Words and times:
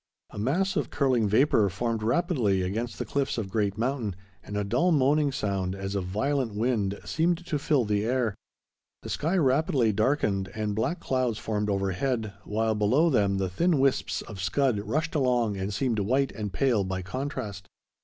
A 0.31 0.39
mass 0.39 0.75
of 0.75 0.89
curling 0.89 1.27
vapor 1.29 1.69
formed 1.69 2.01
rapidly 2.01 2.63
against 2.63 2.97
the 2.97 3.05
cliffs 3.05 3.37
of 3.37 3.51
Great 3.51 3.77
Mountain, 3.77 4.15
and 4.43 4.57
a 4.57 4.63
dull 4.63 4.91
moaning 4.91 5.31
sound, 5.31 5.75
as 5.75 5.93
of 5.93 6.05
violent 6.05 6.55
wind, 6.55 6.99
seemed 7.05 7.45
to 7.45 7.59
fill 7.59 7.85
the 7.85 8.03
air. 8.03 8.33
The 9.03 9.09
sky 9.11 9.37
rapidly 9.37 9.93
darkened 9.93 10.49
and 10.55 10.73
black 10.73 11.01
clouds 11.01 11.37
formed 11.37 11.69
overhead, 11.69 12.33
while 12.45 12.73
below 12.73 13.11
them 13.11 13.37
the 13.37 13.47
thin 13.47 13.77
wisps 13.77 14.23
of 14.23 14.41
scud 14.41 14.79
rushed 14.79 15.13
along 15.13 15.55
and 15.57 15.71
seemed 15.71 15.99
white 15.99 16.31
and 16.31 16.51
pale 16.51 16.83
by 16.83 17.03
contrast. 17.03 17.67